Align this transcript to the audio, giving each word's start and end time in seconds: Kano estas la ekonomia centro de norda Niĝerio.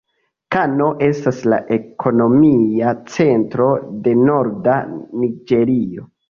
Kano 0.53 0.85
estas 1.07 1.41
la 1.53 1.59
ekonomia 1.75 2.95
centro 3.17 3.69
de 4.09 4.17
norda 4.23 4.79
Niĝerio. 4.97 6.09